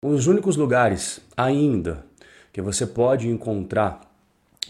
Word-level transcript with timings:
Os 0.00 0.28
únicos 0.28 0.56
lugares 0.56 1.20
ainda 1.36 2.06
que 2.52 2.62
você 2.62 2.86
pode 2.86 3.28
encontrar 3.28 4.00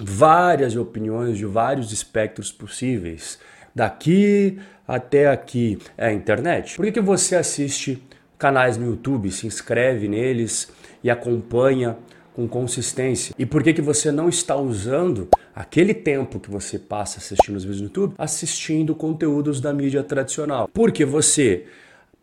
várias 0.00 0.74
opiniões 0.74 1.36
de 1.36 1.44
vários 1.44 1.92
espectros 1.92 2.50
possíveis, 2.50 3.38
daqui 3.74 4.58
até 4.86 5.28
aqui, 5.28 5.78
é 5.98 6.06
a 6.06 6.12
internet. 6.14 6.76
Por 6.76 6.86
que, 6.86 6.92
que 6.92 7.00
você 7.02 7.36
assiste 7.36 8.02
canais 8.38 8.78
no 8.78 8.86
YouTube, 8.86 9.30
se 9.30 9.46
inscreve 9.46 10.08
neles 10.08 10.72
e 11.04 11.10
acompanha 11.10 11.98
com 12.32 12.48
consistência? 12.48 13.34
E 13.38 13.44
por 13.44 13.62
que, 13.62 13.74
que 13.74 13.82
você 13.82 14.10
não 14.10 14.30
está 14.30 14.56
usando 14.56 15.28
aquele 15.54 15.92
tempo 15.92 16.40
que 16.40 16.50
você 16.50 16.78
passa 16.78 17.18
assistindo 17.18 17.56
os 17.56 17.64
vídeos 17.64 17.82
no 17.82 17.88
YouTube 17.88 18.14
assistindo 18.16 18.94
conteúdos 18.94 19.60
da 19.60 19.74
mídia 19.74 20.02
tradicional? 20.02 20.70
Porque 20.72 21.04
você 21.04 21.66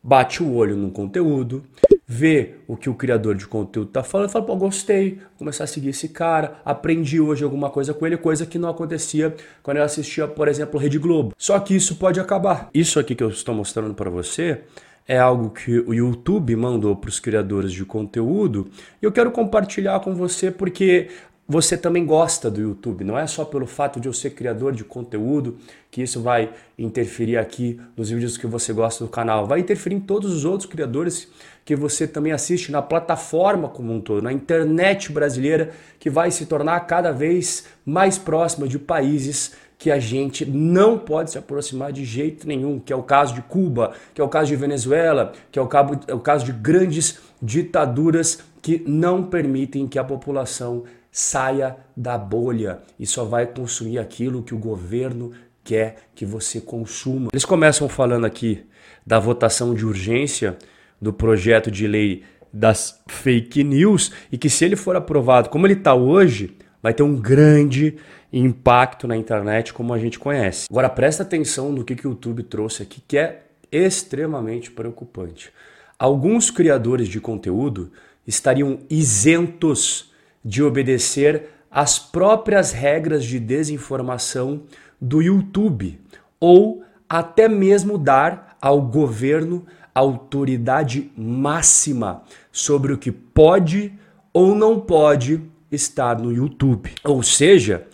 bate 0.01 0.41
o 0.41 0.55
olho 0.55 0.75
no 0.75 0.89
conteúdo, 0.89 1.63
vê 2.07 2.55
o 2.67 2.77
que 2.77 2.89
o 2.89 2.93
criador 2.93 3.35
de 3.35 3.47
conteúdo 3.47 3.87
está 3.87 4.03
falando, 4.03 4.29
fala, 4.29 4.45
pô, 4.45 4.55
gostei, 4.55 5.15
vou 5.15 5.39
começar 5.39 5.63
a 5.63 5.67
seguir 5.67 5.89
esse 5.89 6.09
cara, 6.09 6.59
aprendi 6.63 7.19
hoje 7.19 7.43
alguma 7.43 7.69
coisa 7.69 7.93
com 7.93 8.05
ele, 8.05 8.17
coisa 8.17 8.45
que 8.45 8.59
não 8.59 8.69
acontecia 8.69 9.35
quando 9.63 9.77
eu 9.77 9.83
assistia, 9.83 10.27
por 10.27 10.47
exemplo, 10.47 10.79
Rede 10.79 10.99
Globo. 10.99 11.33
Só 11.37 11.59
que 11.59 11.75
isso 11.75 11.95
pode 11.95 12.19
acabar. 12.19 12.69
Isso 12.73 12.99
aqui 12.99 13.15
que 13.15 13.23
eu 13.23 13.29
estou 13.29 13.55
mostrando 13.55 13.93
para 13.93 14.09
você 14.09 14.61
é 15.07 15.17
algo 15.17 15.49
que 15.51 15.79
o 15.79 15.93
YouTube 15.93 16.55
mandou 16.55 16.95
para 16.95 17.09
os 17.09 17.19
criadores 17.19 17.71
de 17.71 17.85
conteúdo 17.85 18.69
e 19.01 19.05
eu 19.05 19.11
quero 19.11 19.31
compartilhar 19.31 19.99
com 19.99 20.15
você 20.15 20.49
porque 20.49 21.09
você 21.47 21.77
também 21.77 22.05
gosta 22.05 22.49
do 22.49 22.59
YouTube. 22.59 23.03
Não 23.03 23.17
é 23.17 23.27
só 23.27 23.45
pelo 23.45 23.67
fato 23.67 23.99
de 23.99 24.07
eu 24.07 24.13
ser 24.13 24.31
criador 24.31 24.73
de 24.73 24.83
conteúdo 24.83 25.57
que 25.91 26.01
isso 26.01 26.21
vai 26.21 26.51
interferir 26.77 27.37
aqui 27.37 27.79
nos 27.95 28.09
vídeos 28.09 28.35
que 28.35 28.47
você 28.47 28.73
gosta 28.73 29.03
do 29.03 29.09
canal. 29.09 29.45
Vai 29.45 29.59
interferir 29.59 29.95
em 29.95 29.99
todos 29.99 30.33
os 30.33 30.43
outros 30.43 30.67
criadores 30.67 31.27
que 31.63 31.75
você 31.75 32.07
também 32.07 32.31
assiste 32.31 32.71
na 32.71 32.81
plataforma 32.81 33.69
como 33.69 33.93
um 33.93 34.01
todo, 34.01 34.23
na 34.23 34.33
internet 34.33 35.11
brasileira, 35.11 35.71
que 35.99 36.09
vai 36.09 36.31
se 36.31 36.47
tornar 36.47 36.79
cada 36.81 37.11
vez 37.11 37.65
mais 37.85 38.17
próxima 38.17 38.67
de 38.67 38.79
países 38.79 39.53
que 39.77 39.91
a 39.91 39.99
gente 39.99 40.45
não 40.45 40.97
pode 40.97 41.31
se 41.31 41.37
aproximar 41.37 41.91
de 41.91 42.05
jeito 42.05 42.47
nenhum, 42.47 42.79
que 42.79 42.93
é 42.93 42.95
o 42.95 43.03
caso 43.03 43.33
de 43.35 43.41
Cuba, 43.41 43.93
que 44.13 44.21
é 44.21 44.23
o 44.23 44.29
caso 44.29 44.47
de 44.47 44.55
Venezuela, 44.55 45.33
que 45.51 45.59
é 45.59 45.61
o, 45.61 45.67
cabo, 45.67 45.99
é 46.07 46.13
o 46.13 46.19
caso 46.19 46.45
de 46.45 46.51
grandes 46.51 47.19
ditaduras 47.41 48.39
que 48.61 48.83
não 48.87 49.23
permitem 49.23 49.87
que 49.87 49.99
a 49.99 50.03
população 50.03 50.85
saia 51.17 51.77
da 51.95 52.17
bolha 52.17 52.79
e 52.99 53.07
só 53.07 53.23
vai 53.23 53.47
consumir 53.47 53.99
aquilo 53.99 54.43
que 54.43 54.53
o 54.53 54.57
governo 54.57 55.31
quer 55.63 56.09
que 56.13 56.25
você 56.25 56.59
consuma. 56.59 57.29
Eles 57.31 57.45
começam 57.45 57.87
falando 57.87 58.25
aqui 58.25 58.65
da 59.07 59.17
votação 59.17 59.73
de 59.73 59.85
urgência 59.85 60.57
do 61.01 61.13
projeto 61.13 61.71
de 61.71 61.87
lei 61.87 62.23
das 62.51 63.01
fake 63.07 63.63
news 63.63 64.11
e 64.29 64.37
que 64.37 64.49
se 64.49 64.65
ele 64.65 64.75
for 64.75 64.97
aprovado 64.97 65.47
como 65.47 65.65
ele 65.65 65.75
está 65.75 65.95
hoje, 65.95 66.57
vai 66.83 66.93
ter 66.93 67.03
um 67.03 67.15
grande 67.15 67.95
impacto 68.33 69.07
na 69.07 69.15
internet 69.15 69.71
como 69.71 69.93
a 69.93 69.97
gente 69.97 70.19
conhece. 70.19 70.67
Agora 70.69 70.89
presta 70.89 71.23
atenção 71.23 71.71
no 71.71 71.85
que, 71.85 71.95
que 71.95 72.05
o 72.05 72.09
YouTube 72.09 72.43
trouxe 72.43 72.83
aqui, 72.83 73.01
que 73.07 73.17
é 73.17 73.45
extremamente 73.71 74.69
preocupante. 74.69 75.49
Alguns 75.97 76.51
criadores 76.51 77.07
de 77.07 77.21
conteúdo 77.21 77.89
estariam 78.27 78.79
isentos 78.89 80.13
de 80.45 80.61
obedecer 80.61 81.49
às 81.71 81.97
próprias 81.97 82.71
regras 82.71 83.25
de 83.25 83.39
desinformação 83.39 84.61
do 85.01 85.21
YouTube 85.21 85.99
ou 86.39 86.83
até 87.09 87.49
mesmo 87.49 87.97
dar 87.97 88.55
ao 88.61 88.81
governo 88.81 89.65
autoridade 89.93 91.11
máxima 91.17 92.23
sobre 92.51 92.93
o 92.93 92.97
que 92.97 93.11
pode 93.11 93.93
ou 94.31 94.53
não 94.53 94.79
pode 94.79 95.41
estar 95.71 96.19
no 96.19 96.31
YouTube. 96.31 96.93
Ou 97.03 97.23
seja, 97.23 97.87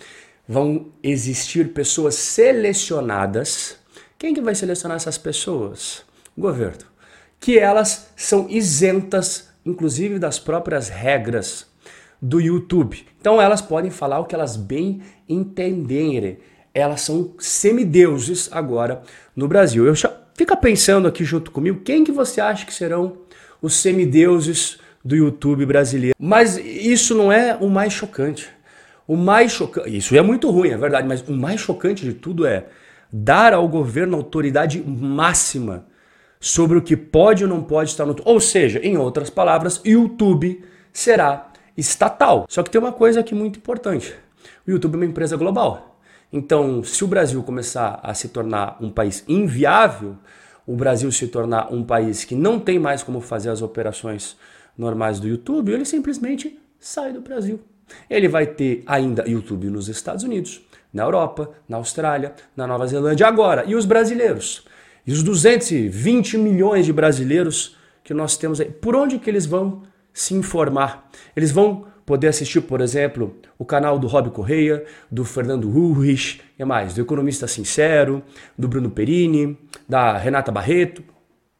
vão 0.48 0.88
existir 1.02 1.72
pessoas 1.74 2.16
selecionadas. 2.16 3.78
Quem 4.17 4.34
que 4.34 4.42
vai 4.42 4.56
selecionar 4.56 4.98
essas 4.98 5.17
pessoas? 5.17 6.04
O 6.36 6.42
governo. 6.42 6.86
Que 7.40 7.58
elas 7.58 8.11
são 8.16 8.48
isentas, 8.50 9.50
inclusive, 9.66 10.20
das 10.20 10.40
próprias 10.40 10.90
regras 10.90 11.70
do 12.21 12.39
YouTube. 12.39 13.05
Então 13.20 13.42
elas 13.42 13.61
podem 13.61 13.89
falar 13.89 14.20
o 14.20 14.26
que 14.26 14.36
elas 14.36 14.55
bem 14.55 15.02
entenderem. 15.27 16.37
Elas 16.73 17.02
são 17.02 17.33
semideuses 17.39 18.48
agora 18.52 19.02
no 19.36 19.48
Brasil. 19.48 19.86
Eu 19.86 19.95
fica 20.36 20.55
pensando 20.55 21.08
aqui 21.08 21.23
junto 21.23 21.52
comigo, 21.52 21.81
quem 21.83 22.04
que 22.04 22.11
você 22.11 22.39
acha 22.39 22.65
que 22.65 22.73
serão 22.73 23.17
os 23.61 23.76
semideuses 23.76 24.77
do 25.04 25.15
YouTube 25.15 25.65
brasileiro? 25.65 26.15
Mas 26.20 26.58
isso 26.58 27.15
não 27.15 27.31
é 27.31 27.58
o 27.60 27.70
mais 27.70 27.92
chocante. 27.92 28.49
O 29.08 29.17
mais 29.17 29.52
chocante, 29.52 29.98
isso 29.98 30.15
é 30.15 30.21
muito 30.21 30.49
ruim, 30.49 30.70
é 30.70 30.77
verdade, 30.77 31.08
mas 31.08 31.27
o 31.27 31.33
mais 31.33 31.60
chocante 31.60 32.05
de 32.05 32.14
tudo 32.14 32.45
é 32.45 32.67
dar 33.11 33.54
ao 33.54 33.67
governo 33.67 34.15
autoridade 34.15 34.81
máxima 34.81 35.86
sobre 36.39 36.77
o 36.77 36.81
que 36.81 36.95
pode 36.95 37.43
ou 37.43 37.49
não 37.49 37.61
pode 37.61 37.89
estar 37.89 38.05
no. 38.05 38.15
Ou 38.23 38.39
seja, 38.39 38.80
em 38.80 38.98
outras 38.98 39.30
palavras, 39.30 39.81
YouTube 39.83 40.64
será 40.93 41.51
estatal. 41.81 42.45
Só 42.47 42.64
que 42.64 42.69
tem 42.69 42.80
uma 42.80 42.93
coisa 42.93 43.19
aqui 43.19 43.36
muito 43.36 43.58
importante: 43.58 44.15
o 44.65 44.71
YouTube 44.71 44.93
é 44.93 44.97
uma 44.97 45.05
empresa 45.05 45.36
global. 45.36 45.99
Então, 46.31 46.81
se 46.83 47.03
o 47.03 47.08
Brasil 47.08 47.43
começar 47.43 47.99
a 48.02 48.14
se 48.14 48.30
tornar 48.30 48.77
um 48.80 48.89
país 48.89 49.25
inviável, 49.27 50.15
o 50.65 50.75
Brasil 50.75 51.11
se 51.11 51.27
tornar 51.27 51.73
um 51.73 51.83
país 51.83 52.23
que 52.23 52.36
não 52.36 52.58
tem 52.58 52.80
mais 52.80 53.03
como 53.03 53.19
fazer 53.19 53.49
as 53.49 53.61
operações 53.61 54.37
normais 54.77 55.19
do 55.19 55.27
YouTube, 55.27 55.73
ele 55.73 55.83
simplesmente 55.83 56.58
sai 56.80 57.11
do 57.11 57.19
Brasil. 57.19 57.59
Ele 58.09 58.30
vai 58.30 58.45
ter 58.45 58.83
ainda 58.86 59.27
YouTube 59.27 59.69
nos 59.69 59.89
Estados 59.89 60.23
Unidos, 60.23 60.65
na 60.93 61.03
Europa, 61.03 61.49
na 61.67 61.75
Austrália, 61.75 62.33
na 62.55 62.65
Nova 62.65 62.87
Zelândia 62.87 63.27
agora. 63.27 63.65
E 63.65 63.75
os 63.75 63.86
brasileiros? 63.86 64.65
E 65.05 65.11
os 65.11 65.23
220 65.23 66.37
milhões 66.37 66.86
de 66.86 66.93
brasileiros 66.93 67.75
que 68.03 68.13
nós 68.13 68.37
temos 68.37 68.61
aí, 68.61 68.71
por 68.71 68.95
onde 68.95 69.19
que 69.19 69.30
eles 69.30 69.45
vão 69.45 69.83
se 70.14 70.33
informar. 70.33 71.10
Eles 71.36 71.52
vão 71.52 71.86
poder 72.05 72.27
assistir, 72.27 72.61
por 72.61 72.82
exemplo, 72.82 73.36
o 73.58 73.66
canal 73.66 73.98
do 73.98 74.08
Rob 74.08 74.32
Correia, 74.32 74.83
do 75.10 75.23
Fernando 75.23 75.70
Urrich, 75.70 76.42
e 76.58 76.66
mais, 76.66 76.94
do 76.94 77.02
Economista 77.02 77.48
Sincero, 77.48 78.22
do 78.58 78.67
Bruno 78.67 78.89
Perini, 78.89 79.58
da 79.88 80.17
Renata 80.17 80.52
Barreto. 80.52 81.04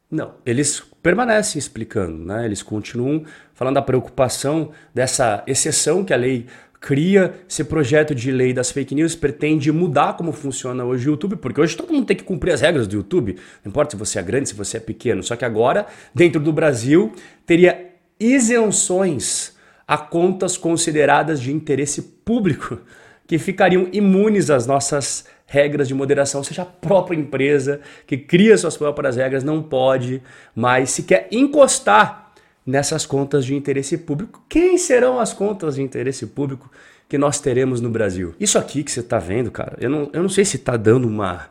Não, 0.10 0.34
eles 0.46 0.84
permanecem 1.02 1.58
explicando, 1.58 2.26
né? 2.26 2.46
eles 2.46 2.62
continuam 2.62 3.24
falando 3.54 3.76
da 3.76 3.82
preocupação 3.82 4.72
dessa 4.94 5.42
exceção 5.48 6.04
que 6.04 6.14
a 6.14 6.18
lei 6.18 6.48
cria. 6.82 7.36
Esse 7.48 7.64
projeto 7.64 8.14
de 8.14 8.32
lei 8.32 8.52
das 8.54 8.72
fake 8.72 8.94
news 8.94 9.16
pretende 9.16 9.72
mudar 9.72 10.18
como 10.18 10.34
funciona 10.34 10.84
hoje 10.84 11.08
o 11.08 11.12
YouTube, 11.12 11.38
porque 11.38 11.62
hoje 11.62 11.78
todo 11.78 11.94
mundo 11.94 12.06
tem 12.06 12.18
que 12.18 12.24
cumprir 12.24 12.52
as 12.52 12.62
regras 12.62 12.88
do 12.88 12.96
YouTube, 12.96 13.38
não 13.64 13.70
importa 13.70 13.92
se 13.92 13.98
você 13.98 14.20
é 14.20 14.24
grande, 14.24 14.50
se 14.50 14.56
você 14.56 14.78
é 14.78 14.80
pequeno. 14.80 15.24
Só 15.24 15.36
que 15.36 15.46
agora, 15.46 15.86
dentro 16.14 16.42
do 16.42 16.52
Brasil, 16.52 17.14
teria 17.46 17.91
isenções 18.22 19.56
a 19.88 19.98
contas 19.98 20.56
consideradas 20.56 21.42
de 21.42 21.52
interesse 21.52 22.02
público, 22.02 22.80
que 23.28 23.38
ficariam 23.38 23.88
imunes 23.92 24.50
às 24.50 24.66
nossas 24.66 25.26
regras 25.46 25.88
de 25.88 25.94
moderação, 25.94 26.40
ou 26.40 26.46
seja, 26.46 26.62
a 26.62 26.66
própria 26.66 27.18
empresa 27.18 27.82
que 28.08 28.18
cria 28.18 28.58
suas 28.58 28.78
próprias 28.78 29.18
regras 29.18 29.44
não 29.44 29.62
pode 29.62 30.22
mais 30.56 30.92
sequer 30.92 31.28
encostar 31.32 32.32
nessas 32.66 33.06
contas 33.06 33.44
de 33.44 33.56
interesse 33.56 33.98
público. 33.98 34.44
Quem 34.48 34.78
serão 34.78 35.20
as 35.20 35.34
contas 35.34 35.76
de 35.76 35.82
interesse 35.82 36.28
público 36.28 36.72
que 37.10 37.18
nós 37.18 37.40
teremos 37.40 37.82
no 37.82 37.90
Brasil? 37.90 38.34
Isso 38.40 38.58
aqui 38.58 38.84
que 38.84 38.92
você 38.92 39.02
está 39.02 39.20
vendo, 39.20 39.52
cara, 39.52 39.78
eu 39.82 39.90
não, 39.90 40.10
eu 40.14 40.22
não 40.22 40.30
sei 40.30 40.46
se 40.46 40.56
está 40.56 40.78
dando 40.78 41.08
uma, 41.08 41.50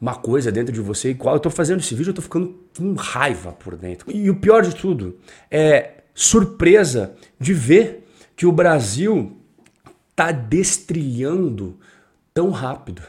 uma 0.00 0.14
coisa 0.14 0.50
dentro 0.50 0.72
de 0.72 0.80
você 0.80 1.10
igual. 1.10 1.34
Eu 1.34 1.38
estou 1.38 1.52
fazendo 1.52 1.80
esse 1.80 1.94
vídeo, 1.94 2.08
eu 2.08 2.12
estou 2.12 2.22
ficando 2.22 2.54
com 2.76 2.94
raiva 2.94 3.52
por 3.52 3.76
dentro. 3.76 4.10
E 4.10 4.30
o 4.30 4.36
pior 4.36 4.62
de 4.62 4.74
tudo 4.74 5.18
é 5.50 6.01
surpresa 6.14 7.14
de 7.38 7.54
ver 7.54 8.06
que 8.36 8.46
o 8.46 8.52
Brasil 8.52 9.36
está 10.10 10.32
destrilhando 10.32 11.78
tão 12.34 12.50
rápido. 12.50 13.02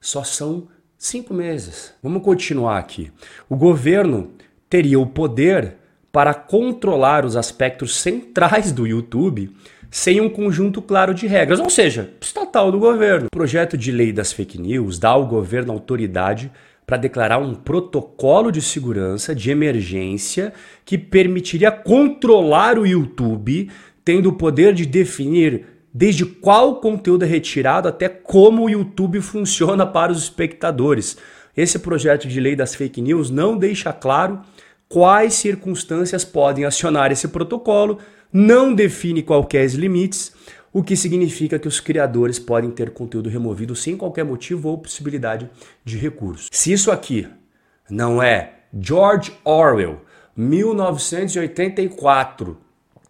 Só 0.00 0.24
são 0.24 0.68
cinco 0.96 1.34
meses. 1.34 1.94
Vamos 2.02 2.22
continuar 2.22 2.78
aqui. 2.78 3.12
O 3.48 3.56
governo 3.56 4.32
teria 4.68 4.98
o 4.98 5.06
poder 5.06 5.76
para 6.12 6.34
controlar 6.34 7.24
os 7.24 7.36
aspectos 7.36 7.96
centrais 7.98 8.72
do 8.72 8.86
YouTube 8.86 9.54
sem 9.90 10.20
um 10.20 10.30
conjunto 10.30 10.80
claro 10.80 11.12
de 11.12 11.26
regras, 11.26 11.58
ou 11.58 11.68
seja, 11.68 12.10
estatal 12.20 12.70
do 12.70 12.78
governo. 12.78 13.26
O 13.26 13.36
projeto 13.36 13.76
de 13.76 13.90
lei 13.90 14.12
das 14.12 14.32
fake 14.32 14.60
news 14.60 14.98
dá 14.98 15.10
ao 15.10 15.26
governo 15.26 15.72
autoridade 15.72 16.50
para 16.90 16.98
declarar 16.98 17.38
um 17.38 17.54
protocolo 17.54 18.50
de 18.50 18.60
segurança 18.60 19.32
de 19.32 19.48
emergência 19.48 20.52
que 20.84 20.98
permitiria 20.98 21.70
controlar 21.70 22.80
o 22.80 22.84
YouTube, 22.84 23.70
tendo 24.04 24.30
o 24.30 24.32
poder 24.32 24.74
de 24.74 24.84
definir 24.84 25.66
desde 25.94 26.26
qual 26.26 26.80
conteúdo 26.80 27.24
é 27.24 27.28
retirado 27.28 27.86
até 27.86 28.08
como 28.08 28.64
o 28.64 28.68
YouTube 28.68 29.20
funciona 29.20 29.86
para 29.86 30.10
os 30.10 30.20
espectadores. 30.20 31.16
Esse 31.56 31.78
projeto 31.78 32.26
de 32.26 32.40
lei 32.40 32.56
das 32.56 32.74
fake 32.74 33.00
news 33.00 33.30
não 33.30 33.56
deixa 33.56 33.92
claro 33.92 34.40
quais 34.88 35.34
circunstâncias 35.34 36.24
podem 36.24 36.64
acionar 36.64 37.12
esse 37.12 37.28
protocolo, 37.28 37.98
não 38.32 38.74
define 38.74 39.22
qualquer 39.22 39.70
limites, 39.70 40.32
o 40.72 40.82
que 40.82 40.96
significa 40.96 41.58
que 41.58 41.68
os 41.68 41.80
criadores 41.80 42.38
podem 42.38 42.70
ter 42.70 42.90
conteúdo 42.90 43.28
removido 43.28 43.74
sem 43.74 43.96
qualquer 43.96 44.24
motivo 44.24 44.68
ou 44.68 44.78
possibilidade 44.78 45.50
de 45.84 45.98
recurso. 45.98 46.48
Se 46.52 46.72
isso 46.72 46.90
aqui 46.90 47.28
não 47.88 48.22
é 48.22 48.54
George 48.72 49.32
Orwell, 49.44 50.02
1984, 50.36 52.56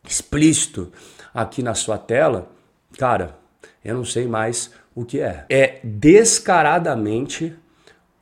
explícito 0.08 0.90
aqui 1.34 1.62
na 1.62 1.74
sua 1.74 1.98
tela, 1.98 2.50
cara, 2.98 3.38
eu 3.84 3.94
não 3.94 4.04
sei 4.04 4.26
mais 4.26 4.70
o 4.94 5.04
que 5.04 5.20
é. 5.20 5.44
É 5.48 5.80
descaradamente 5.84 7.54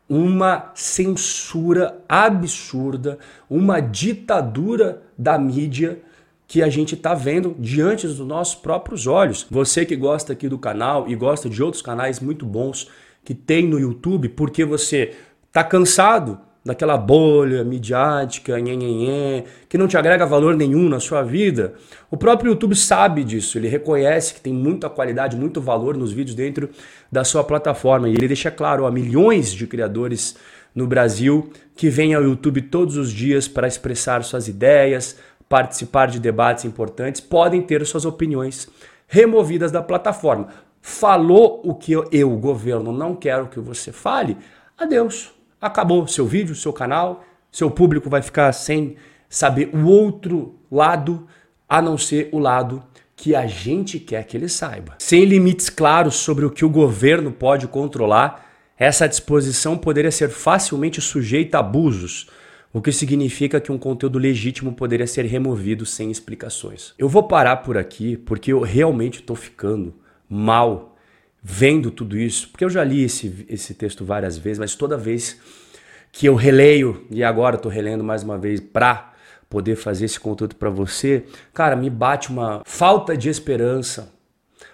uma 0.09 0.73
censura 0.75 2.03
absurda, 2.09 3.19
uma 3.49 3.81
ditadura 3.81 5.03
da 5.17 5.39
mídia 5.39 6.01
que 6.49 6.63
a 6.63 6.71
gente 6.71 6.95
está 6.95 7.13
vendo 7.13 7.55
diante 7.59 8.07
dos 8.07 8.19
nossos 8.21 8.55
próprios 8.55 9.07
olhos. 9.07 9.47
Você 9.51 9.85
que 9.85 9.95
gosta 9.95 10.33
aqui 10.33 10.49
do 10.49 10.59
canal 10.59 11.07
e 11.07 11.15
gosta 11.15 11.49
de 11.49 11.63
outros 11.63 11.83
canais 11.83 12.19
muito 12.21 12.47
bons 12.47 12.89
que 13.23 13.35
tem 13.35 13.67
no 13.67 13.79
YouTube, 13.79 14.31
porque 14.31 14.65
você 14.65 15.15
está 15.47 15.63
cansado 15.63 16.41
daquela 16.65 16.97
bolha 16.97 17.63
midiática, 17.63 18.59
nhenhenhen, 18.59 19.45
que 19.69 19.77
não 19.77 19.87
te 19.87 19.99
agrega 19.99 20.25
valor 20.25 20.57
nenhum 20.57 20.89
na 20.89 20.99
sua 20.99 21.23
vida. 21.23 21.75
O 22.11 22.17
próprio 22.17 22.51
YouTube 22.51 22.75
sabe 22.75 23.25
disso, 23.25 23.59
ele 23.59 23.69
reconhece 23.69 24.33
que 24.35 24.41
tem 24.41 24.53
muita 24.53 24.89
qualidade, 24.89 25.37
muito 25.37 25.61
valor 25.61 25.97
nos 25.99 26.13
vídeos 26.13 26.35
dentro 26.35 26.71
da 27.13 27.25
sua 27.25 27.45
plataforma 27.45 28.09
e 28.09 28.13
ele 28.13 28.27
deixa 28.27 28.51
claro 28.51 28.87
a 28.87 28.91
milhões 28.91 29.53
de 29.53 29.67
criadores 29.67 30.37
no 30.75 30.87
Brasil 30.87 31.51
que 31.77 31.91
vêm 31.91 32.15
ao 32.15 32.23
YouTube 32.23 32.63
todos 32.63 32.97
os 32.97 33.13
dias 33.13 33.47
para 33.47 33.69
expressar 33.69 34.23
suas 34.23 34.49
ideias, 34.49 35.17
participar 35.49 36.07
de 36.07 36.21
debates 36.21 36.65
importantes, 36.65 37.21
podem 37.21 37.63
ter 37.63 37.85
suas 37.87 38.05
opiniões 38.05 38.69
removidas 39.07 39.73
da 39.73 39.83
plataforma. 39.83 40.49
Falou 40.81 41.61
o 41.65 41.75
que 41.75 41.93
eu, 41.93 42.31
governo, 42.37 42.93
não 42.93 43.15
quero 43.15 43.49
que 43.49 43.59
você 43.59 43.91
fale, 43.91 44.37
adeus. 44.77 45.33
Acabou 45.61 46.07
seu 46.07 46.27
vídeo, 46.27 46.55
seu 46.55 46.73
canal, 46.73 47.25
seu 47.51 47.71
público 47.71 48.09
vai 48.09 48.23
ficar 48.23 48.53
sem 48.53 48.97
saber 49.29 49.71
o 49.75 49.87
outro 49.87 50.55
lado, 50.71 51.27
a 51.69 51.83
não 51.83 51.99
ser 51.99 52.29
o 52.33 52.39
lado 52.39 52.83
que 53.17 53.35
a 53.35 53.47
gente 53.47 53.99
quer 53.99 54.25
que 54.25 54.37
ele 54.37 54.49
saiba. 54.49 54.95
Sem 54.99 55.25
limites 55.25 55.69
claros 55.69 56.15
sobre 56.15 56.45
o 56.45 56.51
que 56.51 56.65
o 56.65 56.71
governo 56.71 57.33
pode 57.33 57.67
controlar, 57.67 58.47
essa 58.79 59.09
disposição 59.09 59.77
poderia 59.77 60.13
ser 60.13 60.29
facilmente 60.29 61.01
sujeita 61.01 61.57
a 61.57 61.61
abusos 61.61 62.29
o 62.73 62.83
que 62.83 62.93
significa 62.93 63.61
que 63.61 63.73
um 63.73 63.79
conteúdo 63.79 64.19
legítimo 64.19 64.73
poderia 64.73 65.07
ser 65.07 65.25
removido 65.25 65.87
sem 65.87 66.11
explicações. 66.11 66.95
Eu 66.99 67.09
vou 67.09 67.23
parar 67.23 67.57
por 67.59 67.79
aqui 67.79 68.17
porque 68.17 68.53
eu 68.53 68.61
realmente 68.61 69.21
estou 69.21 69.37
ficando 69.37 69.95
mal 70.29 70.97
vendo 71.43 71.91
tudo 71.91 72.17
isso, 72.19 72.49
porque 72.51 72.65
eu 72.65 72.71
já 72.71 72.85
li 72.85 73.05
esse, 73.05 73.47
esse 73.49 73.73
texto 73.73 74.05
várias 74.05 74.37
vezes, 74.37 74.59
mas 74.59 74.75
toda 74.75 74.97
vez 74.97 75.41
que 76.13 76.27
eu 76.27 76.35
releio, 76.35 77.07
e 77.11 77.23
agora 77.23 77.57
estou 77.57 77.71
relendo 77.71 78.03
mais 78.03 78.23
uma 78.23 78.37
vez 78.37 78.61
para 78.61 79.15
poder 79.49 79.77
fazer 79.77 80.05
esse 80.05 80.21
conteúdo 80.21 80.57
para 80.57 80.69
você, 80.69 81.25
cara, 81.55 81.75
me 81.75 81.89
bate 81.89 82.29
uma 82.29 82.63
falta 82.67 83.17
de 83.17 83.29
esperança, 83.29 84.13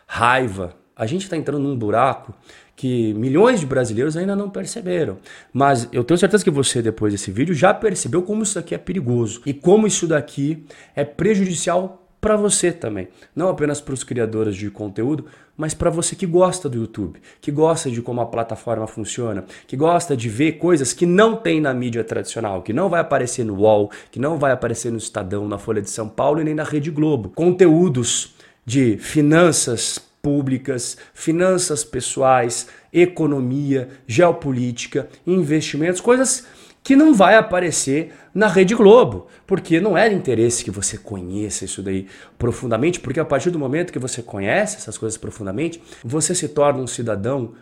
raiva. 0.06 0.74
A 0.96 1.06
gente 1.06 1.22
está 1.22 1.36
entrando 1.36 1.62
num 1.62 1.76
buraco 1.76 2.34
que 2.76 3.14
milhões 3.14 3.60
de 3.60 3.66
brasileiros 3.66 4.16
ainda 4.16 4.34
não 4.34 4.50
perceberam. 4.50 5.18
Mas 5.52 5.88
eu 5.92 6.02
tenho 6.02 6.18
certeza 6.18 6.44
que 6.44 6.50
você, 6.50 6.82
depois 6.82 7.12
desse 7.12 7.30
vídeo, 7.30 7.54
já 7.54 7.72
percebeu 7.72 8.22
como 8.22 8.42
isso 8.42 8.58
aqui 8.58 8.74
é 8.74 8.78
perigoso 8.78 9.40
e 9.46 9.52
como 9.52 9.86
isso 9.86 10.06
daqui 10.06 10.64
é 10.94 11.04
prejudicial 11.04 12.00
para 12.24 12.36
você 12.36 12.72
também. 12.72 13.08
Não 13.36 13.50
apenas 13.50 13.82
para 13.82 13.92
os 13.92 14.02
criadores 14.02 14.56
de 14.56 14.70
conteúdo, 14.70 15.26
mas 15.54 15.74
para 15.74 15.90
você 15.90 16.16
que 16.16 16.24
gosta 16.24 16.70
do 16.70 16.78
YouTube, 16.78 17.20
que 17.38 17.52
gosta 17.52 17.90
de 17.90 18.00
como 18.00 18.22
a 18.22 18.26
plataforma 18.26 18.86
funciona, 18.86 19.44
que 19.66 19.76
gosta 19.76 20.16
de 20.16 20.26
ver 20.30 20.52
coisas 20.52 20.94
que 20.94 21.04
não 21.04 21.36
tem 21.36 21.60
na 21.60 21.74
mídia 21.74 22.02
tradicional, 22.02 22.62
que 22.62 22.72
não 22.72 22.88
vai 22.88 23.02
aparecer 23.02 23.44
no 23.44 23.56
UOL, 23.56 23.90
que 24.10 24.18
não 24.18 24.38
vai 24.38 24.52
aparecer 24.52 24.90
no 24.90 24.96
Estadão, 24.96 25.46
na 25.46 25.58
Folha 25.58 25.82
de 25.82 25.90
São 25.90 26.08
Paulo 26.08 26.40
e 26.40 26.44
nem 26.44 26.54
na 26.54 26.64
Rede 26.64 26.90
Globo. 26.90 27.28
Conteúdos 27.28 28.34
de 28.64 28.96
finanças 28.96 30.00
públicas, 30.24 30.96
finanças 31.12 31.84
pessoais, 31.84 32.66
economia, 32.90 33.90
geopolítica, 34.06 35.06
investimentos, 35.26 36.00
coisas 36.00 36.46
que 36.82 36.96
não 36.96 37.14
vai 37.14 37.36
aparecer 37.36 38.12
na 38.34 38.48
Rede 38.48 38.74
Globo, 38.74 39.26
porque 39.46 39.80
não 39.80 39.96
é 39.96 40.08
de 40.08 40.14
interesse 40.14 40.64
que 40.64 40.70
você 40.70 40.96
conheça 40.96 41.66
isso 41.66 41.82
daí 41.82 42.06
profundamente, 42.38 43.00
porque 43.00 43.20
a 43.20 43.24
partir 43.24 43.50
do 43.50 43.58
momento 43.58 43.92
que 43.92 43.98
você 43.98 44.22
conhece 44.22 44.76
essas 44.76 44.96
coisas 44.96 45.18
profundamente, 45.18 45.82
você 46.02 46.34
se 46.34 46.48
torna 46.48 46.82
um 46.82 46.86
cidadão 46.86 47.52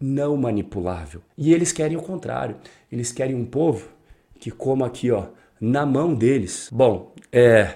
não 0.00 0.34
manipulável. 0.36 1.20
E 1.36 1.52
eles 1.52 1.72
querem 1.72 1.96
o 1.96 2.02
contrário. 2.02 2.56
Eles 2.90 3.12
querem 3.12 3.34
um 3.34 3.44
povo 3.44 3.88
que 4.38 4.50
coma 4.50 4.86
aqui, 4.86 5.10
ó, 5.10 5.26
na 5.60 5.84
mão 5.84 6.14
deles. 6.14 6.68
Bom, 6.72 7.14
é, 7.32 7.74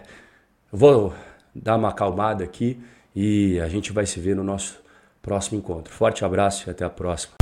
vou 0.70 1.12
dar 1.54 1.76
uma 1.76 1.88
acalmada 1.88 2.44
aqui 2.44 2.78
e 3.14 3.60
a 3.60 3.68
gente 3.68 3.92
vai 3.92 4.06
se 4.06 4.20
ver 4.20 4.36
no 4.36 4.44
nosso 4.44 4.80
próximo 5.20 5.58
encontro. 5.58 5.92
Forte 5.92 6.24
abraço 6.24 6.68
e 6.68 6.70
até 6.70 6.84
a 6.84 6.90
próxima. 6.90 7.41